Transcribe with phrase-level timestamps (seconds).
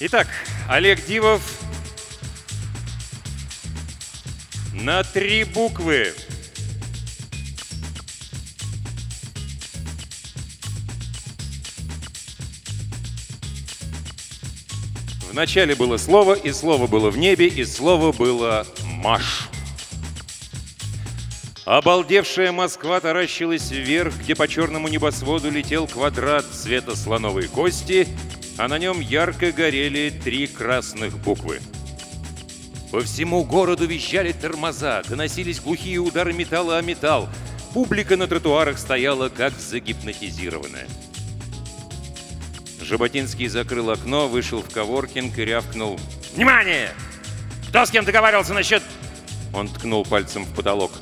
[0.00, 0.26] Итак,
[0.68, 1.40] Олег Дивов
[4.72, 6.12] на три буквы.
[15.30, 19.48] В начале было слово, и слово было в небе, и слово было «Маш».
[21.64, 28.06] Обалдевшая Москва таращилась вверх, где по черному небосводу летел квадрат цвета слоновой кости,
[28.56, 31.60] а на нем ярко горели три красных буквы.
[32.90, 37.28] По всему городу вещали тормоза, доносились глухие удары металла о металл.
[37.72, 40.86] Публика на тротуарах стояла как загипнотизированная.
[42.80, 45.98] Жаботинский закрыл окно, вышел в коворкинг и рявкнул.
[46.36, 46.90] «Внимание!
[47.68, 48.82] Кто с кем договаривался насчет...»
[49.52, 50.92] Он ткнул пальцем в потолок.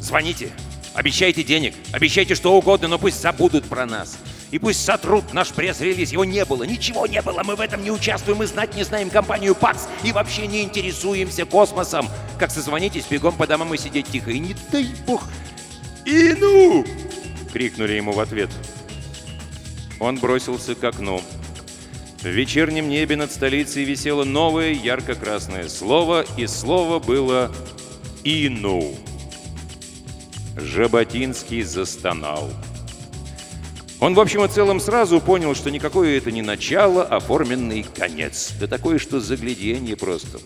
[0.00, 0.50] «Звоните!
[0.94, 1.74] Обещайте денег!
[1.92, 4.16] Обещайте что угодно, но пусть забудут про нас!
[4.50, 6.12] И пусть сотрут наш пресс-релиз!
[6.12, 6.64] Его не было!
[6.64, 7.42] Ничего не было!
[7.42, 8.38] Мы в этом не участвуем!
[8.38, 9.88] Мы знать не знаем компанию ПАКС!
[10.02, 12.08] И вообще не интересуемся космосом!
[12.38, 14.30] Как созвонитесь, бегом по домам и сидеть тихо!
[14.30, 15.24] И не дай бог...»
[16.04, 16.84] «И ну!»—
[17.52, 18.50] крикнули ему в ответ.
[20.00, 21.22] Он бросился к окну.
[22.20, 27.52] В вечернем небе над столицей висело новое ярко-красное слово, и слово было
[28.24, 28.94] «Ину».
[30.56, 32.50] Жаботинский застонал.
[34.04, 38.52] Он, в общем и целом, сразу понял, что никакое это не начало, а форменный конец.
[38.60, 40.40] Да такое, что загляденье просто.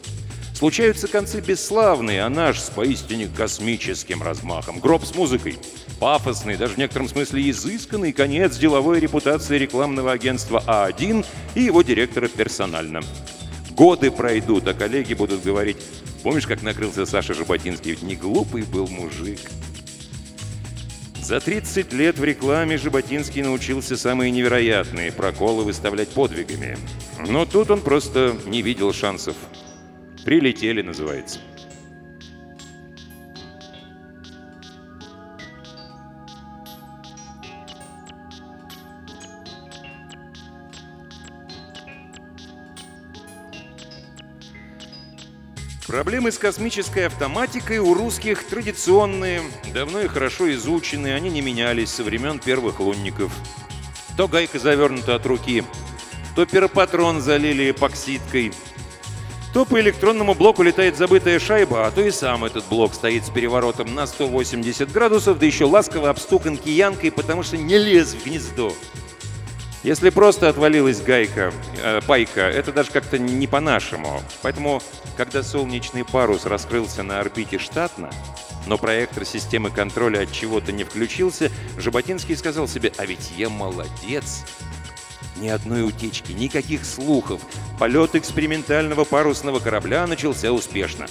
[0.54, 4.78] Случаются концы бесславные, а наш с поистине космическим размахом.
[4.78, 5.58] Гроб с музыкой.
[5.98, 12.28] Пафосный, даже в некотором смысле изысканный конец деловой репутации рекламного агентства А1 и его директора
[12.28, 13.00] персонально.
[13.72, 15.78] Годы пройдут, а коллеги будут говорить,
[16.22, 17.90] помнишь, как накрылся Саша Жаботинский?
[17.90, 19.40] Ведь не глупый был мужик.
[21.28, 26.78] За 30 лет в рекламе Жаботинский научился самые невероятные проколы выставлять подвигами.
[27.28, 29.36] Но тут он просто не видел шансов.
[30.24, 31.40] Прилетели, называется.
[45.98, 49.42] Проблемы с космической автоматикой у русских традиционные,
[49.74, 53.32] давно и хорошо изучены, они не менялись со времен первых лунников.
[54.16, 55.64] То гайка завернута от руки,
[56.36, 58.52] то перопатрон залили эпоксидкой–
[59.52, 63.30] то по электронному блоку летает забытая шайба, а то и сам этот блок стоит с
[63.30, 68.72] переворотом на 180 градусов, да еще ласково обстукан киянкой, потому что не лез в гнездо.
[69.84, 71.52] Если просто отвалилась гайка,
[71.82, 74.22] э, пайка, это даже как-то не по-нашему.
[74.42, 74.82] Поэтому,
[75.16, 78.10] когда солнечный парус раскрылся на орбите штатно,
[78.66, 84.44] но проектор системы контроля от чего-то не включился, Жаботинский сказал себе, а ведь я молодец,
[85.36, 87.40] ни одной утечки, никаких слухов.
[87.78, 91.06] Полет экспериментального парусного корабля начался успешно.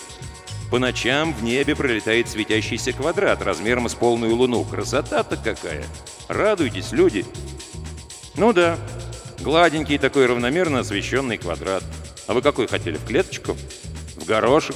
[0.70, 4.66] По ночам в небе пролетает светящийся квадрат размером с полную луну.
[4.66, 5.86] Красота-то какая!
[6.28, 7.26] Радуйтесь, люди!
[8.38, 8.78] Ну да,
[9.40, 11.84] гладенький такой равномерно освещенный квадрат.
[12.28, 13.58] А вы какой хотели, в клеточку?
[14.16, 14.76] В горошек?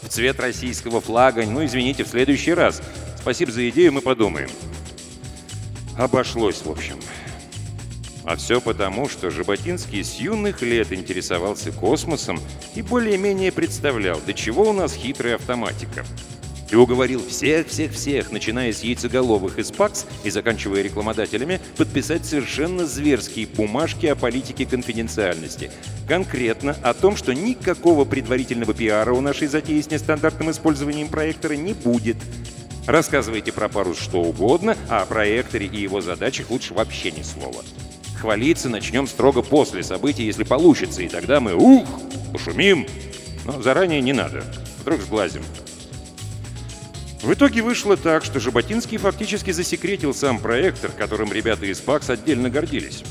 [0.00, 1.44] В цвет российского флага?
[1.44, 2.80] Ну, извините, в следующий раз.
[3.20, 4.48] Спасибо за идею, мы подумаем.
[5.98, 6.98] Обошлось, в общем.
[8.24, 12.40] А все потому, что Жаботинский с юных лет интересовался космосом
[12.74, 16.06] и более-менее представлял, до чего у нас хитрая автоматика.
[16.74, 24.06] И уговорил всех-всех-всех, начиная с яйцеголовых из ПАКС и заканчивая рекламодателями, подписать совершенно зверские бумажки
[24.06, 25.70] о политике конфиденциальности.
[26.08, 31.74] Конкретно о том, что никакого предварительного пиара у нашей затеи с нестандартным использованием проектора не
[31.74, 32.16] будет.
[32.88, 37.62] Рассказывайте про парус что угодно, а о проекторе и его задачах лучше вообще ни слова.
[38.20, 41.86] Хвалиться начнем строго после событий, если получится, и тогда мы, ух,
[42.32, 42.88] пошумим.
[43.44, 44.42] Но заранее не надо,
[44.80, 45.44] вдруг сглазим.
[47.24, 52.50] В итоге вышло так, что Жаботинский фактически засекретил сам проектор, которым ребята из ПАКС отдельно
[52.50, 53.02] гордились.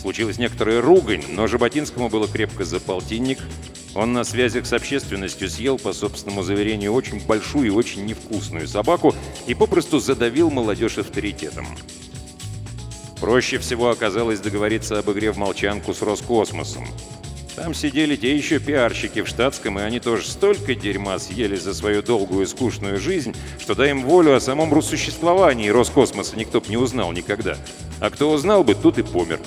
[0.00, 3.38] Случилась некоторая ругань, но Жаботинскому было крепко за полтинник.
[3.94, 9.14] Он на связях с общественностью съел, по собственному заверению, очень большую и очень невкусную собаку
[9.46, 11.66] и попросту задавил молодежь авторитетом.
[13.20, 16.88] Проще всего оказалось договориться об игре в молчанку с Роскосмосом.
[17.54, 22.02] Там сидели те еще пиарщики в штатском, и они тоже столько дерьма съели за свою
[22.02, 26.78] долгую и скучную жизнь, что дай им волю о самом существовании Роскосмоса никто бы не
[26.78, 27.56] узнал никогда.
[28.00, 29.38] А кто узнал бы, тут и помер.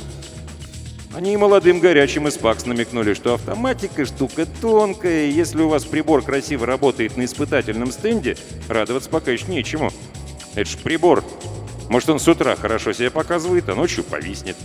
[1.16, 5.86] Они и молодым горячим из ПАКС намекнули, что автоматика штука тонкая, и если у вас
[5.86, 8.38] прибор красиво работает на испытательном стенде,
[8.68, 9.92] радоваться пока еще нечему.
[10.56, 11.24] Это ж прибор,
[11.90, 14.58] может, он с утра хорошо себя показывает, а ночью повиснет.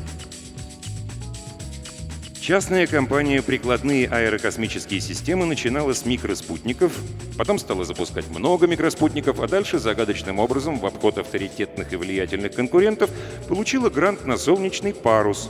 [2.51, 6.93] Частная компания «Прикладные аэрокосмические системы» начинала с микроспутников,
[7.39, 13.09] потом стала запускать много микроспутников, а дальше загадочным образом в обход авторитетных и влиятельных конкурентов
[13.47, 15.49] получила грант на солнечный парус.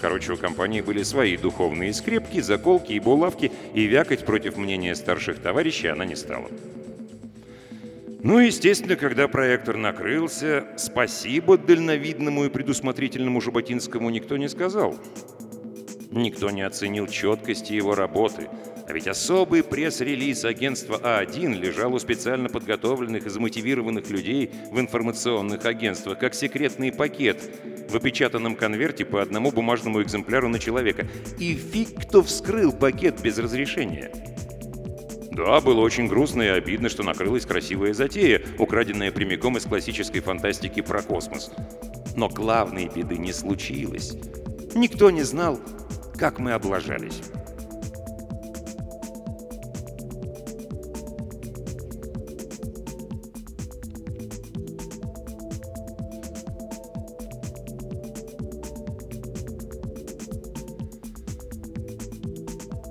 [0.00, 5.40] Короче, у компании были свои духовные скрепки, заколки и булавки, и вякать против мнения старших
[5.40, 6.46] товарищей она не стала.
[8.22, 14.94] Ну, естественно, когда проектор накрылся, спасибо дальновидному и предусмотрительному Жаботинскому никто не сказал.
[16.10, 18.48] Никто не оценил четкости его работы,
[18.88, 25.66] а ведь особый пресс-релиз агентства А1 лежал у специально подготовленных и замотивированных людей в информационных
[25.66, 27.42] агентствах, как секретный пакет
[27.90, 31.06] в опечатанном конверте по одному бумажному экземпляру на человека.
[31.38, 34.10] И фиг кто вскрыл пакет без разрешения.
[35.32, 40.80] Да, было очень грустно и обидно, что накрылась красивая затея, украденная прямиком из классической фантастики
[40.80, 41.50] про космос.
[42.16, 44.16] Но главной беды не случилось.
[44.74, 45.60] Никто не знал,
[46.18, 47.22] как мы облажались.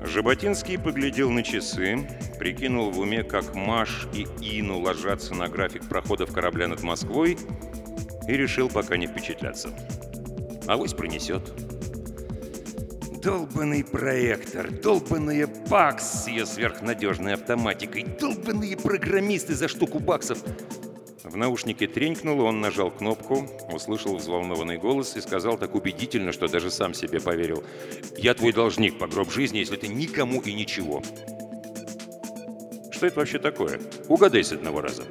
[0.01, 2.07] Жаботинский поглядел на часы,
[2.39, 7.37] прикинул в уме, как Маш и Ину ложатся на график проходов корабля над Москвой
[8.27, 9.69] и решил пока не впечатляться.
[10.65, 11.46] Авось пронесет.
[13.27, 20.39] Долбанный проектор, долбанная бакс с ее сверхнадежной автоматикой, долбанные программисты за штуку баксов.
[21.25, 26.71] В наушнике тренькнуло, он нажал кнопку, услышал взволнованный голос и сказал так убедительно, что даже
[26.71, 27.65] сам себе поверил.
[28.15, 31.03] «Я твой должник по гроб жизни, если ты никому и ничего».
[32.91, 33.81] Что это вообще такое?
[34.07, 35.03] Угадай с одного раза.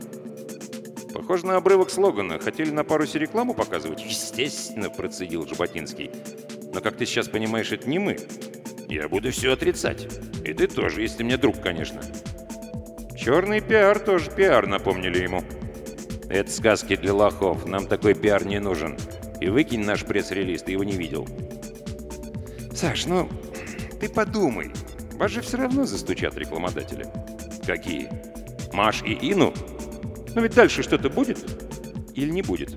[1.13, 2.39] Похоже на обрывок слогана.
[2.39, 4.03] Хотели на парусе рекламу показывать?
[4.03, 6.11] Естественно, процедил Жаботинский.
[6.77, 8.19] Но, как ты сейчас понимаешь, это не мы.
[8.87, 10.07] Я буду все отрицать.
[10.45, 12.03] И ты тоже, если мне друг, конечно.
[13.17, 15.43] Черный пиар тоже пиар, напомнили ему.
[16.29, 17.65] Это сказки для лохов.
[17.65, 18.99] Нам такой пиар не нужен.
[19.41, 21.27] И выкинь наш пресс-релиз, ты его не видел.
[22.75, 23.27] Саш, ну,
[23.99, 24.71] ты подумай.
[25.15, 27.07] Вас же все равно застучат рекламодатели.
[27.67, 28.11] Какие?
[28.75, 29.55] Маш и Ину?
[30.35, 31.39] Но ведь дальше что-то будет
[32.15, 32.77] или не будет?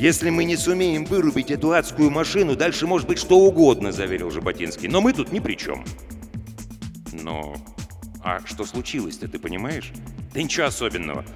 [0.00, 4.88] «Если мы не сумеем вырубить эту адскую машину, дальше может быть что угодно»,— заверил Жаботинский.
[4.88, 5.84] «Но мы тут ни при чем».
[7.12, 7.54] «Но...
[8.24, 9.92] А что случилось-то, ты понимаешь?»
[10.32, 11.26] «Да ничего особенного.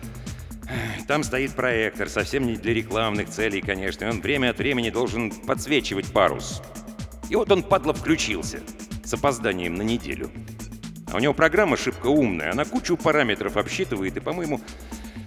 [1.06, 5.31] Там стоит проектор, совсем не для рекламных целей, конечно, и он время от времени должен
[5.31, 6.62] подсвечивать парус.
[7.28, 8.60] И вот он, падла, включился.
[9.05, 10.31] С опозданием на неделю.
[11.12, 14.62] А у него программа шибко умная, она кучу параметров обсчитывает, и, по-моему...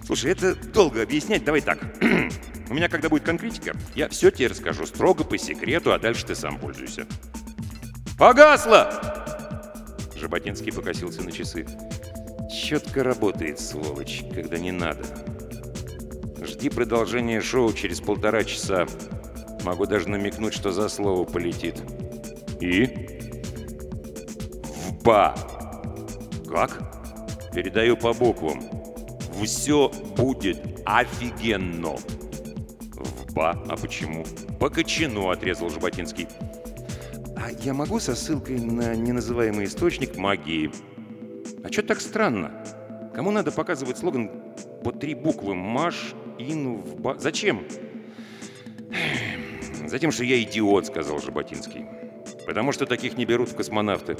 [0.08, 1.80] Слушай, это долго объяснять, давай так.
[2.70, 6.34] У меня, когда будет конкретика, я все тебе расскажу строго по секрету, а дальше ты
[6.34, 7.06] сам пользуйся.
[8.18, 8.88] «Погасло!»
[10.16, 11.66] Жаботинский покосился на часы.
[12.50, 15.04] Четко работает, сволочь, когда не надо.
[16.40, 18.86] Жди продолжения шоу через полтора часа.
[19.62, 21.82] Могу даже намекнуть, что за слово полетит.
[22.62, 22.86] И?
[24.64, 25.34] В ба.
[26.48, 27.52] Как?
[27.52, 28.87] Передаю по буквам.
[29.44, 31.96] Все будет офигенно.
[33.34, 34.24] «Ба, а почему?»
[34.58, 36.26] «По кочану»,— отрезал Жаботинский.
[37.36, 40.70] «А я могу со ссылкой на неназываемый источник магии?»
[41.62, 42.52] «А что так странно?
[43.14, 44.30] Кому надо показывать слоган
[44.82, 47.16] по три буквы «Маш», «Ину», «Ба»?
[47.18, 47.64] Зачем?»
[49.86, 51.86] «Затем, что я идиот»,— сказал Жаботинский.
[52.44, 54.16] «Потому что таких не берут в космонавты.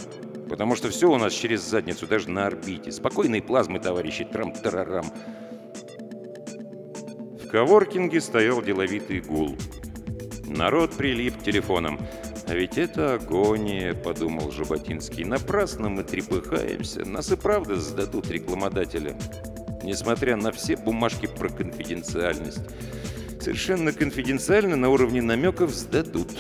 [0.49, 2.91] Потому что все у нас через задницу, даже на орбите.
[2.93, 5.07] Спокойной плазмы, товарищи, трам-тарарам».
[7.43, 9.57] В коворкинге стоял деловитый гул.
[10.47, 11.99] Народ прилип к телефонам.
[12.49, 15.25] «А ведь это агония»,— подумал Жаботинский.
[15.25, 17.05] «Напрасно мы трепыхаемся.
[17.05, 19.15] Нас и правда сдадут рекламодателя.
[19.83, 22.61] Несмотря на все бумажки про конфиденциальность.
[23.41, 26.31] Совершенно конфиденциально на уровне намеков сдадут.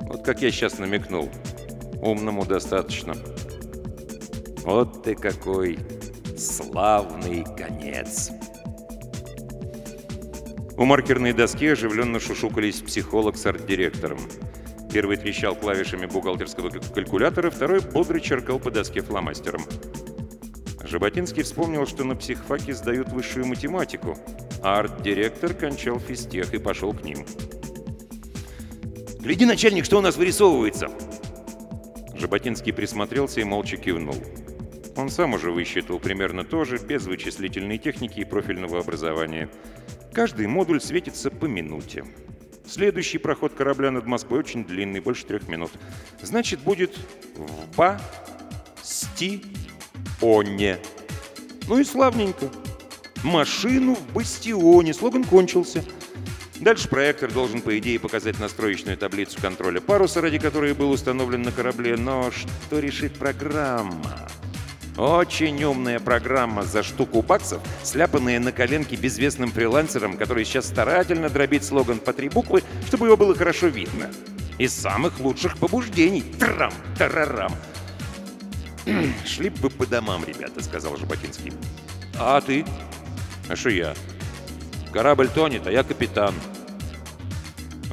[0.00, 1.30] Вот как я сейчас намекнул.
[2.02, 3.14] Умному достаточно.
[4.64, 5.78] Вот ты какой
[6.36, 8.30] славный конец!»
[10.76, 14.18] У маркерной доски оживленно шушукались психолог с арт-директором.
[14.92, 19.62] Первый трещал клавишами бухгалтерского калькулятора, второй бодро черкал по доске фломастером.
[20.82, 24.18] Жаботинский вспомнил, что на психфаке сдают высшую математику,
[24.62, 27.24] а арт-директор кончал физтех и пошел к ним.
[29.20, 30.90] «Гляди, начальник, что у нас вырисовывается!»
[32.22, 34.16] Жаботинский присмотрелся и молча кивнул.
[34.96, 39.50] Он сам уже высчитал примерно то же, без вычислительной техники и профильного образования–
[40.12, 42.04] Каждый модуль светится по минуте.
[42.66, 45.70] Следующий проход корабля над Москвой очень длинный, больше трех минут.
[46.20, 46.94] Значит, будет
[47.34, 49.40] в Ба-Сти-Оне.
[51.66, 52.50] Ну и славненько.
[53.24, 54.92] Машину в Бастионе.
[54.92, 55.82] Слоган кончился.
[56.62, 61.50] Дальше проектор должен, по идее, показать настроечную таблицу контроля паруса, ради которой был установлен на
[61.50, 61.96] корабле.
[61.96, 64.28] Но что решит программа?
[64.96, 71.64] Очень умная программа за штуку баксов, сляпанная на коленке безвестным фрилансером, который сейчас старательно дробит
[71.64, 74.08] слоган по три буквы, чтобы его было хорошо видно.
[74.58, 76.22] Из самых лучших побуждений.
[76.38, 77.56] Трам, тарарам.
[79.26, 81.52] «Шли бы по домам, ребята»,— сказал Жаботинский.
[82.20, 82.64] «А ты?»
[83.48, 83.94] «А что я?»
[84.92, 86.34] «Корабль тонет, а я капитан».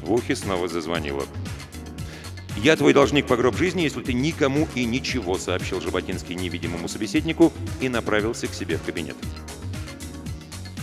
[0.02, 1.24] В ухе снова зазвонило.
[2.56, 7.52] «Я твой должник по гроб жизни, если ты никому и ничего», сообщил Жаботинский невидимому собеседнику
[7.80, 9.16] и направился к себе в кабинет.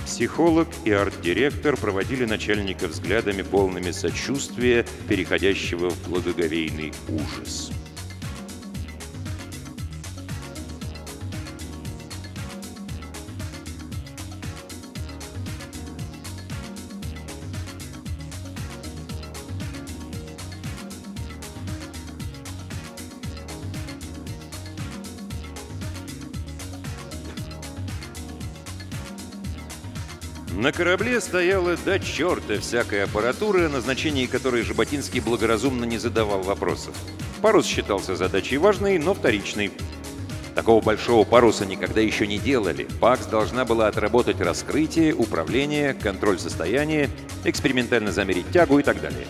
[0.05, 7.71] Психолог и арт-директор проводили начальника взглядами полными сочувствия, переходящего в благоговейный ужас.
[30.67, 36.93] На корабле стояла до черта всякая аппаратура, о назначении которой Жаботинский благоразумно не задавал вопросов.
[37.41, 39.71] Парус считался задачей важной, но вторичной.
[40.55, 42.85] Такого большого паруса никогда еще не делали.
[42.99, 47.09] ПАКС должна была отработать раскрытие, управление, контроль состояния,
[47.45, 49.25] экспериментально замерить тягу и так далее.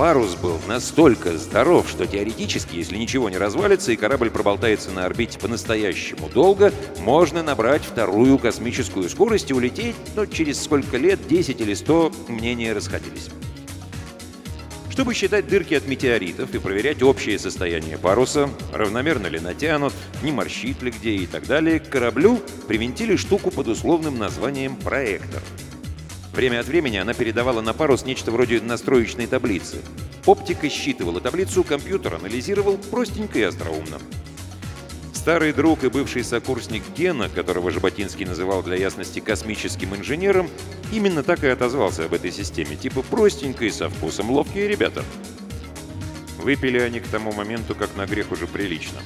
[0.00, 5.38] Парус был настолько здоров, что теоретически, если ничего не развалится и корабль проболтается на орбите
[5.38, 11.74] по-настоящему долго, можно набрать вторую космическую скорость и улететь, но через сколько лет, 10 или
[11.74, 13.28] 100, мнения расходились.
[14.88, 19.92] Чтобы считать дырки от метеоритов и проверять общее состояние паруса, равномерно ли натянут,
[20.22, 25.42] не морщит ли где и так далее, к кораблю привинтили штуку под условным названием «проектор».
[26.40, 29.82] Время от времени она передавала на парус нечто вроде настроечной таблицы.
[30.24, 33.98] Оптика считывала таблицу, компьютер анализировал простенько и остроумно.
[35.12, 40.48] Старый друг и бывший сокурсник Гена, которого Жаботинский называл для ясности космическим инженером,
[40.90, 42.74] именно так и отозвался об этой системе.
[42.74, 45.04] Типа простенько и со вкусом ловкие ребята.
[46.38, 49.00] Выпили они к тому моменту, как на грех уже прилично.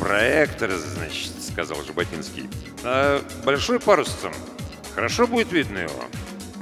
[0.00, 2.48] «Проектор, значит»,— сказал Жаботинский.
[2.82, 4.32] «А большой парус там
[4.94, 6.04] Хорошо будет видно его?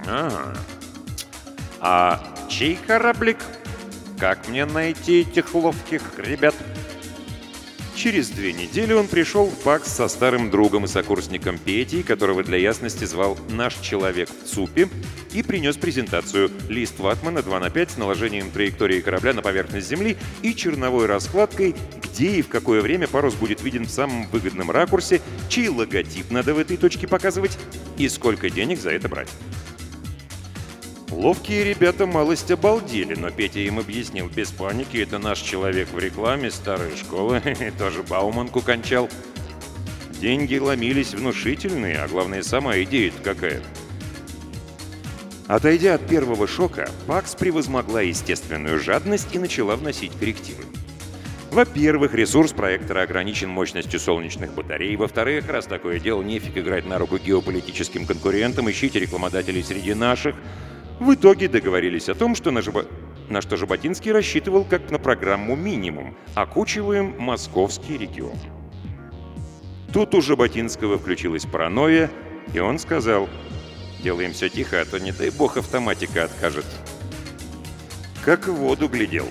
[0.07, 0.55] Ага.
[1.81, 3.39] А чей кораблик?
[4.19, 6.55] Как мне найти этих ловких ребят?
[7.95, 12.57] Через две недели он пришел в ПАКС со старым другом и сокурсником Петей, которого для
[12.57, 14.89] ясности звал «Наш человек в ЦУПе»,
[15.35, 20.17] и принес презентацию лист ватмана 2 на 5 с наложением траектории корабля на поверхность Земли
[20.43, 25.21] и черновой раскладкой, где и в какое время парус будет виден в самом выгодном ракурсе,
[25.49, 27.59] чей логотип надо в этой точке показывать
[27.99, 29.29] и сколько денег за это брать.
[31.12, 36.50] Ловкие ребята малость обалдели, но Петя им объяснил без паники, это наш человек в рекламе
[36.50, 37.42] старой школы,
[37.78, 39.11] тоже Бауманку кончал.
[40.23, 43.62] Деньги ломились внушительные, а главное, сама идея какая.
[45.49, 50.64] Отойдя от первого шока, Пакс превозмогла естественную жадность и начала вносить коррективы.
[51.50, 54.97] Во-первых, ресурс проектора ограничен мощностью солнечных батарей.
[54.97, 60.37] Во-вторых, раз такое дело, нефиг играть на руку геополитическим конкурентам, ищите рекламодателей среди наших–
[61.03, 62.87] в итоге договорились о том, что на, Жаба...
[63.29, 68.37] на что Жаботинский рассчитывал как на программу «Минимум», окучиваем московский регион.
[69.93, 72.11] Тут у Жаботинского включилась паранойя,
[72.55, 73.29] и он сказал,
[74.03, 76.67] «Делаем все тихо, а то, не дай бог, автоматика откажет».
[78.25, 79.27] Как в воду глядел.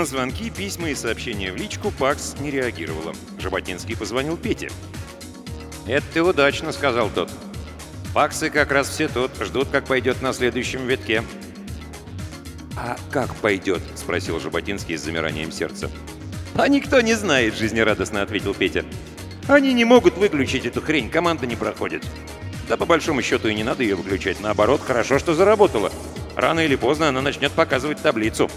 [0.00, 3.14] На звонки, письма и сообщения в личку Пакс не реагировала.
[3.38, 4.70] Жаботинский позвонил Пете.
[5.86, 7.30] «Это ты удачно»,— сказал тот.
[8.14, 11.22] «Паксы как раз все тут, ждут, как пойдет на следующем витке».
[12.78, 15.90] «А как пойдет?»— спросил Жаботинский с замиранием сердца.
[16.54, 18.86] «А никто не знает»,— жизнерадостно ответил Петя.
[19.48, 22.06] «Они не могут выключить эту хрень, команда не проходит».
[22.70, 24.40] Да по большому счету и не надо ее выключать.
[24.40, 25.92] Наоборот, хорошо, что заработала.
[26.36, 28.50] Рано или поздно она начнет показывать таблицу.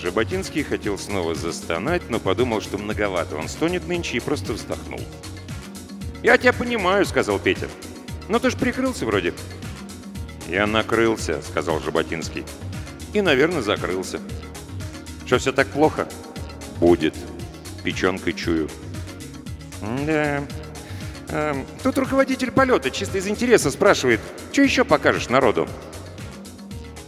[0.00, 5.00] Жаботинский хотел снова застонать, но подумал, что многовато он стонет нынче и просто вздохнул.
[6.22, 7.68] «Я тебя понимаю»,— сказал Петя.
[8.28, 9.34] «Но ты ж прикрылся вроде».
[10.48, 12.44] «Я накрылся»,— сказал Жаботинский.
[13.12, 14.20] «И, наверное, закрылся».
[15.26, 16.08] «Что, все так плохо?»
[16.78, 17.14] «Будет.
[17.84, 18.70] Печенкой чую».
[20.06, 20.42] «Да.
[21.28, 25.68] Эм, тут руководитель полета чисто из интереса спрашивает, что еще покажешь народу?»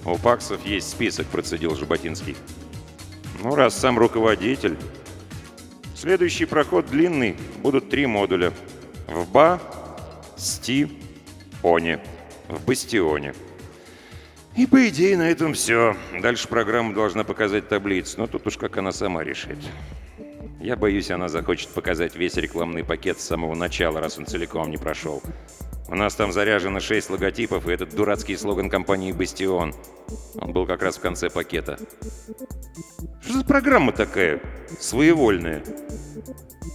[0.04, 2.36] «У Паксов есть список»,— процедил Жаботинский.
[3.40, 4.76] «Ну, раз сам руководитель...»
[5.94, 8.52] «Следующий проход длинный, будут три модуля.
[9.06, 9.60] В БА,
[10.36, 10.90] СТИ,
[11.62, 12.00] ОНИ.
[12.48, 13.34] В Бастионе».
[14.56, 15.96] И по идее на этом все.
[16.20, 19.58] Дальше программа должна показать таблицу, но тут уж как она сама решит.
[20.60, 24.76] Я боюсь, она захочет показать весь рекламный пакет с самого начала, раз он целиком не
[24.76, 25.22] прошел.
[25.92, 29.74] У нас там заряжено шесть логотипов и этот дурацкий слоган компании «Бастион».
[30.36, 31.78] Он был как раз в конце пакета.
[33.20, 34.40] Что за программа такая?
[34.80, 35.62] Своевольная.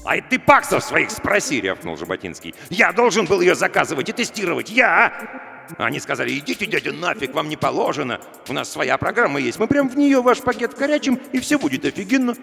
[0.06, 2.54] «Ай ты паксов своих спроси!»— рявкнул Жаботинский.
[2.70, 4.70] «Я должен был ее заказывать и тестировать!
[4.70, 8.22] Я!» Они сказали, идите, дядя, нафиг, вам не положено.
[8.48, 9.58] У нас своя программа есть.
[9.58, 12.36] Мы прям в нее ваш пакет корячим, и все будет офигенно.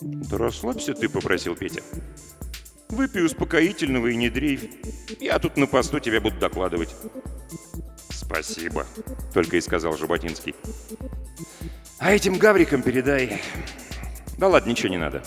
[0.00, 1.82] «Да расслабься ты»,— попросил Петя.
[2.90, 4.68] Выпей успокоительного и не дрейфь.
[5.20, 6.94] Я тут на посту тебя буду докладывать».
[8.10, 8.86] «Спасибо»,—
[9.34, 10.54] только и сказал Жаботинский.
[11.98, 13.42] «А этим гаврикам передай...»
[14.38, 15.22] «Да ладно, ничего не надо.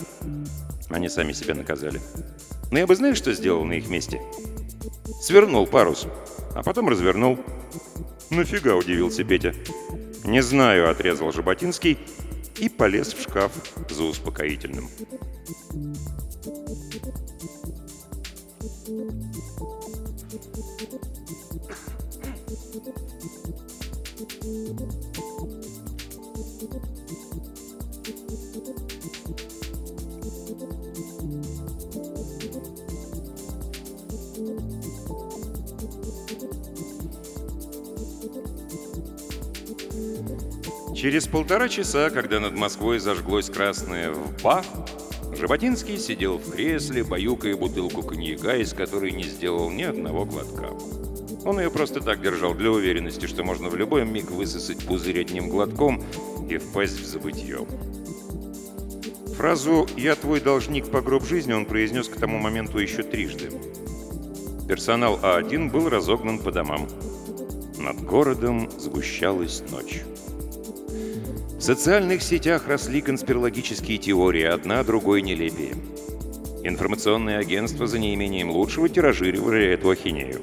[0.90, 2.02] Они сами себя наказали.
[2.72, 4.22] Но я бы знаешь, что сделал на их месте?
[5.22, 6.08] Свернул парус,
[6.56, 7.40] а потом развернул».
[8.30, 9.54] «Нафига?»— удивился Петя.
[10.24, 12.00] «Не знаю»,— отрезал Жаботинский
[12.58, 13.52] и полез в шкаф
[13.90, 14.90] за успокоительным.
[41.04, 44.64] Через полтора часа, когда над Москвой зажглось красное «ВБА»,
[45.38, 50.70] Жаботинский сидел в кресле, баюкая бутылку коньяка, из которой не сделал ни одного глотка.
[51.44, 55.50] Он ее просто так держал для уверенности, что можно в любой миг высосать пузырь одним
[55.50, 56.02] глотком
[56.50, 57.68] и впасть в забытье.
[59.36, 63.52] Фразу «Я твой должник по гроб жизни» он произнес к тому моменту еще трижды.
[64.70, 66.88] Персонал А1 был разогнан по домам.
[67.78, 70.04] Над городом сгущалась ночь.
[71.64, 75.74] В социальных сетях росли конспирологические теории, одна другой нелепее.
[76.62, 80.42] Информационные агентства за неимением лучшего тиражировали эту ахинею.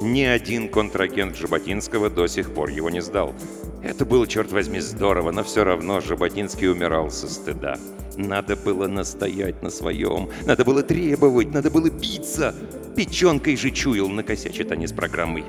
[0.00, 3.32] Ни один контрагент Жаботинского до сих пор его не сдал.
[3.80, 7.78] Это было, черт возьми, здорово, но все равно Жаботинский умирал со стыда.
[8.16, 12.56] Надо было настоять на своем, надо было требовать, надо было биться.
[12.96, 15.44] Печенкой же чуял, накосячит они с программой.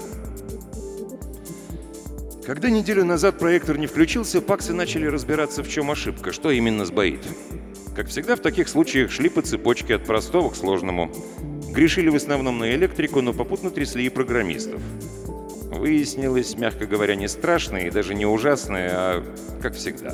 [2.47, 7.19] Когда неделю назад проектор не включился, паксы начали разбираться, в чем ошибка, что именно сбоит.
[7.93, 11.11] Как всегда в таких случаях шли по цепочке от простого к сложному.
[11.73, 14.79] Грешили в основном на электрику, но попутно трясли и программистов.
[15.73, 19.23] Выяснилось, мягко говоря, не страшное и даже не ужасное, а
[19.61, 20.13] как всегда.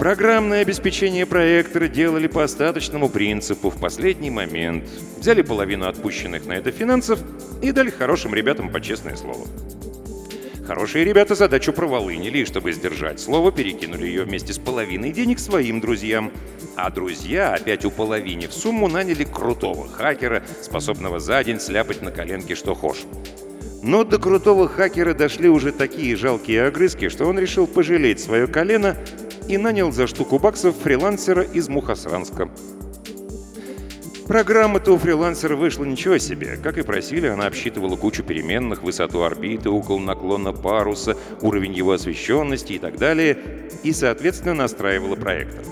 [0.00, 4.82] Программное обеспечение проектора делали по остаточному принципу в последний момент.
[5.20, 7.20] Взяли половину отпущенных на это финансов
[7.62, 9.46] и дали хорошим ребятам по честное слово.
[10.66, 15.80] Хорошие ребята задачу проволынили, и чтобы сдержать слово, перекинули ее вместе с половиной денег своим
[15.80, 16.30] друзьям.
[16.76, 22.74] А друзья, опять уполовинив сумму, наняли крутого хакера, способного за день сляпать на коленке что
[22.74, 23.04] хошь.
[23.82, 28.96] Но до крутого хакера дошли уже такие жалкие огрызки, что он решил пожалеть свое колено
[29.48, 32.48] и нанял за штуку баксов фрилансера из Мухосранска.
[34.32, 36.56] Программа-то у фрилансера вышла ничего себе.
[36.56, 42.72] Как и просили, она обсчитывала кучу переменных, высоту орбиты, угол наклона паруса, уровень его освещенности
[42.72, 43.36] и так далее,
[43.82, 45.62] и, соответственно, настраивала проектор.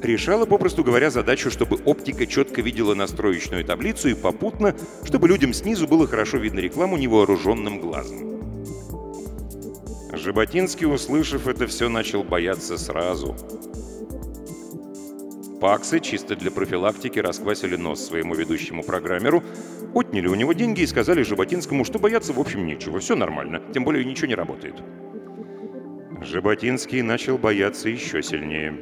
[0.00, 5.88] Решала, попросту говоря, задачу, чтобы оптика четко видела настроечную таблицу и попутно, чтобы людям снизу
[5.88, 8.38] было хорошо видно рекламу невооруженным глазом.
[10.12, 13.36] Жаботинский, услышав это все, начал бояться сразу—
[15.60, 19.42] Паксы чисто для профилактики расквасили нос своему ведущему программеру,
[19.94, 23.84] отняли у него деньги и сказали Жаботинскому, что бояться в общем нечего, все нормально, тем
[23.84, 24.74] более ничего не работает.
[26.20, 28.76] Жаботинский начал бояться еще сильнее.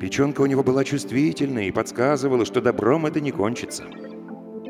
[0.00, 3.84] Печенка у него была чувствительная и подсказывала, что добром это не кончится.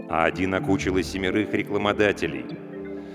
[0.08, 2.46] А один окучил из семерых рекламодателей.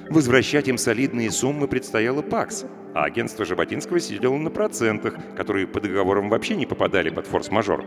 [0.09, 6.29] Возвращать им солидные суммы предстояло ПАКС, а агентство Жаботинского сидело на процентах, которые по договорам
[6.29, 7.83] вообще не попадали под форс-мажор.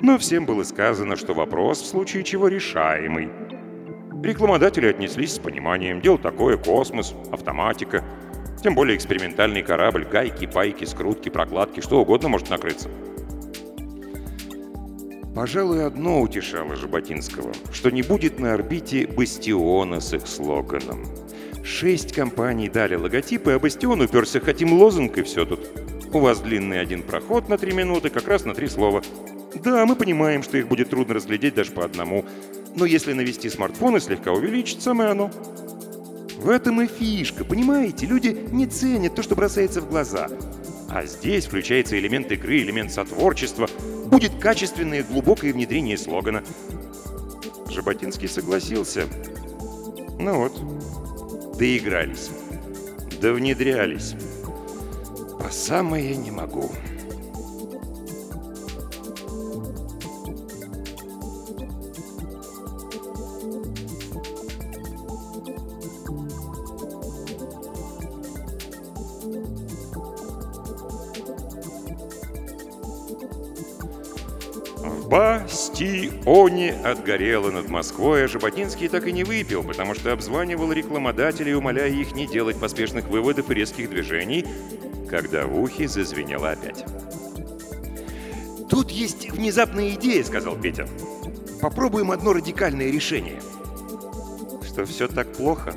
[0.00, 3.30] Но всем было сказано, что вопрос в случае чего решаемый.
[4.22, 6.00] Рекламодатели отнеслись с пониманием.
[6.00, 8.04] Дело такое, космос, автоматика.
[8.62, 12.88] Тем более экспериментальный корабль, гайки, пайки, скрутки, прокладки, что угодно может накрыться.
[15.36, 21.04] Пожалуй, одно утешало Жаботинского, что не будет на орбите бастиона с их слоганом.
[21.62, 25.60] Шесть компаний дали логотипы, а бастион уперся хотим лозунг и все тут.
[26.14, 29.02] У вас длинный один проход на три минуты, как раз на три слова.
[29.62, 32.24] Да, мы понимаем, что их будет трудно разглядеть даже по одному,
[32.74, 35.30] но если навести смартфон и слегка увеличить, самое оно.
[36.38, 38.06] В этом и фишка, понимаете?
[38.06, 40.30] Люди не ценят то, что бросается в глаза.
[40.88, 43.68] А здесь включается элемент игры, элемент сотворчества.
[44.06, 46.42] Будет качественное глубокое внедрение слогана.
[47.68, 49.06] Жаботинский согласился.
[50.18, 52.30] Ну вот, доигрались.
[53.20, 54.14] Да внедрялись.
[55.38, 56.70] По самое не могу.
[75.08, 81.90] Бастионе отгорело над Москвой, а Жаботинский так и не выпил, потому что обзванивал рекламодателей, умоляя
[81.90, 84.44] их не делать поспешных выводов и резких движений,
[85.08, 86.84] когда в ухе зазвенело опять.
[88.68, 90.88] «Тут есть внезапная идея»,— сказал Петя.
[91.60, 93.40] «Попробуем одно радикальное решение».
[94.66, 95.72] «Что все так плохо?»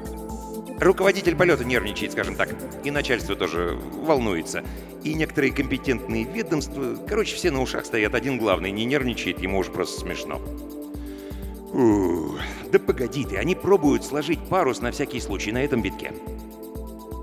[0.79, 2.49] Руководитель полета нервничает, скажем так,
[2.83, 4.63] и начальство тоже волнуется
[5.03, 6.97] и некоторые компетентные ведомства.
[7.07, 8.15] Короче, все на ушах стоят.
[8.15, 10.41] Один главный не нервничает, ему уж просто смешно.
[11.73, 12.39] Ух,
[12.71, 16.13] да погоди ты, они пробуют сложить парус на всякий случай на этом битке.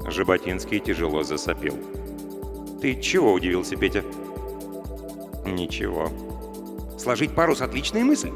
[0.07, 1.77] Жаботинский тяжело засопел.
[2.81, 4.05] «Ты чего?»– удивился Петя.
[5.45, 6.11] «Ничего.
[6.99, 8.31] Сложить парус– отличная мысль.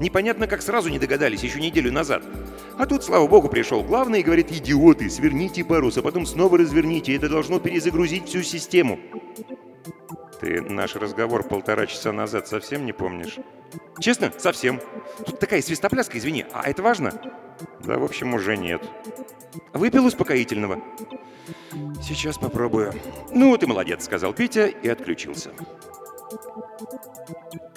[0.00, 2.22] Непонятно, как сразу не догадались еще неделю назад.
[2.78, 7.16] А тут, слава богу, пришел главный и говорит, идиоты, сверните парус, а потом снова разверните,
[7.16, 8.98] это должно перезагрузить всю систему.
[10.40, 13.38] Ты наш разговор полтора часа назад совсем не помнишь?
[13.98, 14.30] Честно?
[14.36, 14.80] Совсем.
[15.24, 16.44] Тут такая свистопляска, извини.
[16.52, 17.12] А это важно?
[17.82, 18.82] Да, в общем, уже нет.
[19.72, 20.82] Выпил успокоительного.
[22.02, 22.92] Сейчас попробую.
[23.32, 25.50] Ну, ты молодец, сказал Петя и отключился.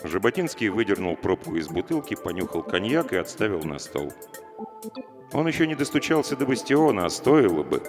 [0.04, 4.12] Жаботинский выдернул пробку из бутылки, понюхал коньяк и отставил на стол.
[5.34, 7.84] Он еще не достучался до бастиона, а стоило бы.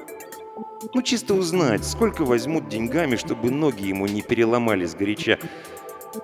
[0.95, 5.39] Ну, чисто узнать, сколько возьмут деньгами, чтобы ноги ему не переломали с горяча.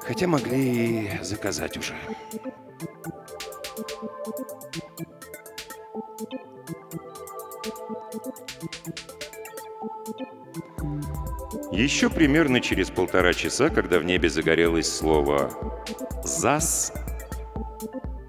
[0.00, 1.94] Хотя могли и заказать уже.
[11.72, 15.50] Еще примерно через полтора часа, когда в небе загорелось слово
[16.24, 16.92] «ЗАС»,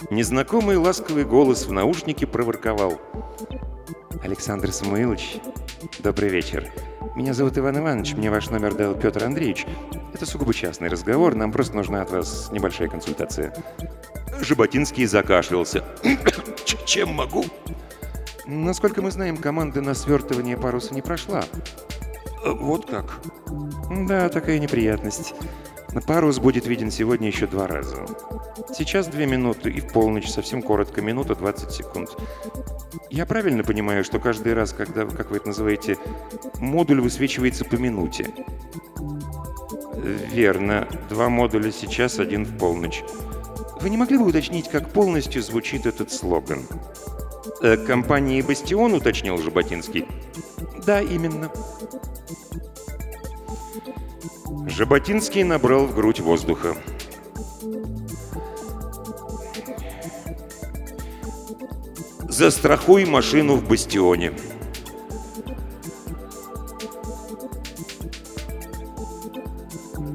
[0.09, 2.99] Незнакомый ласковый голос в наушнике проворковал.
[4.23, 5.37] «Александр Самуилович,
[5.99, 6.71] добрый вечер.
[7.15, 9.65] Меня зовут Иван Иванович, мне ваш номер дал Петр Андреевич.
[10.13, 13.53] Это сугубо частный разговор, нам просто нужна от вас небольшая консультация».
[14.39, 15.83] Жаботинский закашлялся.
[16.85, 17.43] «Чем могу?»
[18.45, 21.43] Насколько мы знаем, команда на свертывание паруса не прошла.
[22.45, 23.19] Вот как?
[24.07, 25.33] Да, такая неприятность.
[26.05, 28.05] Парус будет виден сегодня еще два раза.
[28.73, 32.09] Сейчас две минуты и в полночь, совсем коротко, минута 20 секунд.
[33.09, 35.97] Я правильно понимаю, что каждый раз, когда, как вы это называете,
[36.59, 38.31] модуль высвечивается по минуте?
[40.31, 40.87] Верно.
[41.09, 43.03] Два модуля сейчас, один в полночь.
[43.81, 46.63] Вы не могли бы уточнить, как полностью звучит этот слоган?
[47.61, 50.05] Э, компании «Бастион», уточнил Жаботинский.
[50.85, 51.51] Да, именно.
[54.77, 56.77] Жаботинский набрал в грудь воздуха.
[62.29, 64.33] Застрахуй машину в бастионе.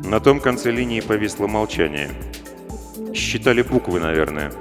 [0.05, 2.12] На том конце линии повисло молчание.
[3.12, 4.53] Считали буквы, наверное.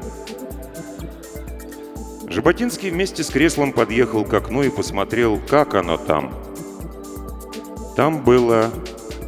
[2.27, 6.33] Жаботинский вместе с креслом подъехал к окну и посмотрел, как оно там.
[7.95, 8.71] Там было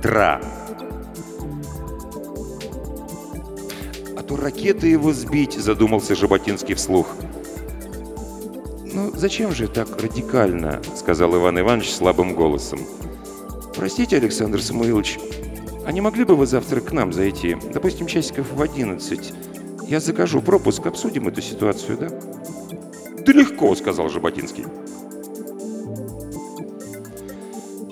[0.02, 0.42] «Дра».
[4.34, 7.08] То ракеты его сбить»,— задумался Жаботинский вслух.
[8.94, 12.80] «Ну, зачем же так радикально?»— сказал Иван Иванович слабым голосом.
[13.76, 15.20] «Простите, Александр Самуилович,
[15.86, 17.58] а не могли бы вы завтра к нам зайти?
[17.74, 19.34] Допустим, часиков в одиннадцать.
[19.88, 22.08] Я закажу пропуск, обсудим эту ситуацию, да?»
[23.26, 24.66] «Да легко»,— сказал Жаботинский.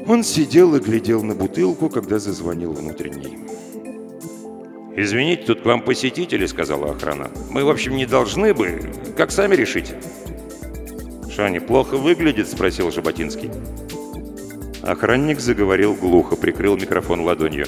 [0.07, 3.37] Он сидел и глядел на бутылку, когда зазвонил внутренний.
[4.95, 7.31] «Извините, тут к вам посетители»,— сказала охрана.
[7.49, 8.81] «Мы, в общем, не должны бы.
[9.15, 9.95] Как сами решите».
[11.31, 13.49] «Что, неплохо выглядит?»— спросил Жаботинский.
[14.83, 17.67] Охранник заговорил глухо, прикрыл микрофон ладонью.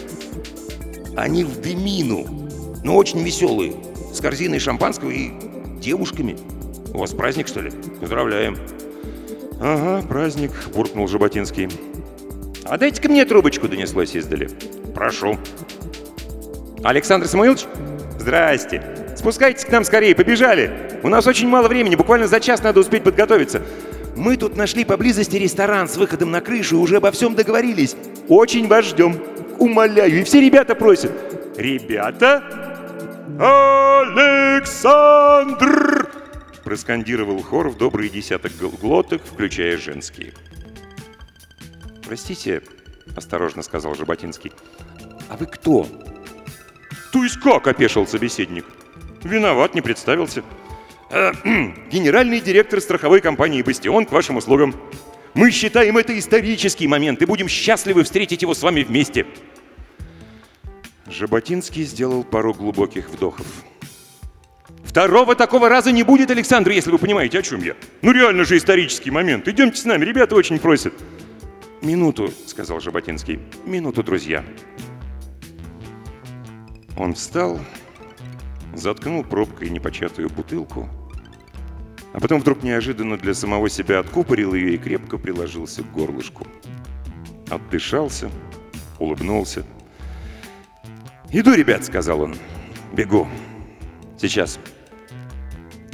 [1.16, 2.26] Они в дымину,
[2.84, 3.74] но очень веселые,
[4.12, 5.32] с корзиной шампанского и
[5.80, 6.36] девушками.
[6.94, 7.72] У вас праздник, что ли?
[8.02, 8.58] Поздравляем.
[9.62, 11.70] «Ага, праздник»,— буркнул Жаботинский.
[12.66, 14.50] «А дайте-ка мне трубочку»,— донеслось издали.
[14.94, 15.38] «Прошу».
[16.84, 17.66] «Александр Самуилович?
[18.20, 18.82] Здрасте.
[19.16, 21.00] Спускайтесь к нам скорее, побежали.
[21.02, 23.62] У нас очень мало времени, буквально за час надо успеть подготовиться.
[24.16, 27.96] Мы тут нашли поблизости ресторан с выходом на крышу и уже обо всем договорились.
[28.28, 29.18] Очень вас ждем.
[29.60, 31.12] Умоляю, и все ребята просят.
[31.58, 32.44] Ребята?
[34.60, 36.10] Александр!
[36.64, 40.34] Проскандировал хор в добрый десяток глоток, включая женские.
[42.06, 42.62] «Простите»,—
[43.16, 44.52] осторожно сказал Жаботинский,—
[45.30, 45.88] «а вы кто?»
[47.14, 48.66] «То есть как?»— опешил собеседник.
[49.24, 50.44] «Виноват, не представился».
[51.12, 51.32] Э,
[51.92, 54.76] «Генеральный директор страховой компании «Бастион» к вашим услугам.
[55.36, 59.28] Мы считаем это исторический момент и будем счастливы встретить его с вами вместе».
[61.06, 63.46] Жаботинский сделал пару глубоких вдохов.
[64.84, 67.76] «Второго такого раза не будет, Александр, если вы понимаете, о чем я.
[68.02, 69.48] Ну реально же исторический момент.
[69.48, 70.96] Идемте с нами, ребята очень просят».
[71.84, 73.40] «Минуту»,— сказал Жаботинский.
[73.66, 74.44] «Минуту, друзья».
[76.96, 77.60] Он встал,
[78.74, 80.88] заткнул пробкой непочатую бутылку,
[82.14, 86.46] а потом вдруг неожиданно для самого себя откупорил ее и крепко приложился к горлышку.
[87.50, 88.30] Отдышался,
[89.00, 89.66] улыбнулся.
[91.32, 92.36] «Иду, ребят»,— сказал он.
[92.94, 93.28] «Бегу.
[94.20, 94.60] Сейчас».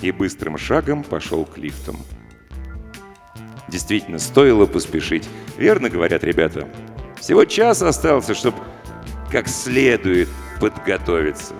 [0.01, 1.97] И быстрым шагом пошел к лифтам.
[3.69, 5.27] Действительно, стоило поспешить.
[5.57, 6.67] Верно говорят ребята.
[7.19, 8.57] Всего час остался, чтобы
[9.31, 10.27] как следует
[10.59, 11.55] подготовиться.